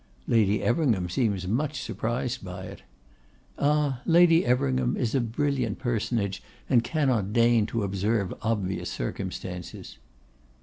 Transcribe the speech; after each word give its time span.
'Lady 0.27 0.63
Everingham 0.63 1.07
seems 1.09 1.47
much 1.47 1.79
surprised 1.79 2.47
at 2.47 2.65
it.' 2.65 2.81
'Ah! 3.59 4.01
Lady 4.07 4.43
Everingham 4.43 4.97
is 4.97 5.13
a 5.13 5.21
brilliant 5.21 5.77
personage, 5.77 6.41
and 6.67 6.83
cannot 6.83 7.33
deign 7.33 7.67
to 7.67 7.83
observe 7.83 8.33
obvious 8.41 8.89
circumstances. 8.89 9.99